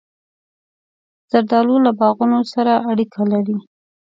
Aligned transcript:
زردالو 1.31 1.75
له 1.85 1.91
باغونو 1.99 2.39
سره 2.53 2.73
اړیکه 2.91 3.21
لري. 3.33 3.57